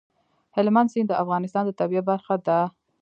[0.55, 2.59] هلمند سیند د افغانستان د طبیعت برخه ده.